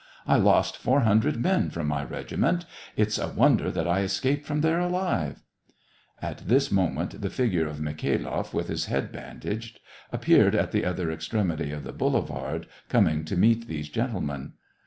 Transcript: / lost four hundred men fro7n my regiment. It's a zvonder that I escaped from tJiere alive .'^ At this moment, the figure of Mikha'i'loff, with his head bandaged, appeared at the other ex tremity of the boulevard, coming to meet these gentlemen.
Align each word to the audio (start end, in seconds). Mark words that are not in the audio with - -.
/ 0.25 0.27
lost 0.27 0.77
four 0.77 1.01
hundred 1.01 1.37
men 1.43 1.69
fro7n 1.69 1.85
my 1.85 2.03
regiment. 2.03 2.65
It's 2.97 3.19
a 3.19 3.27
zvonder 3.27 3.71
that 3.71 3.87
I 3.87 3.99
escaped 4.01 4.47
from 4.47 4.59
tJiere 4.63 4.83
alive 4.83 5.43
.'^ 4.83 5.43
At 6.27 6.39
this 6.47 6.71
moment, 6.71 7.21
the 7.21 7.29
figure 7.29 7.67
of 7.67 7.77
Mikha'i'loff, 7.79 8.51
with 8.51 8.67
his 8.67 8.85
head 8.85 9.11
bandaged, 9.11 9.79
appeared 10.11 10.55
at 10.55 10.71
the 10.71 10.85
other 10.85 11.11
ex 11.11 11.27
tremity 11.29 11.71
of 11.71 11.83
the 11.83 11.93
boulevard, 11.93 12.65
coming 12.89 13.23
to 13.25 13.37
meet 13.37 13.67
these 13.67 13.89
gentlemen. 13.89 14.53